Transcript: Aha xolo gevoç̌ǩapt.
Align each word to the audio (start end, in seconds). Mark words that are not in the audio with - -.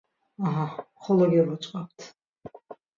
Aha 0.45 0.65
xolo 1.03 1.25
gevoç̌ǩapt. 1.31 1.99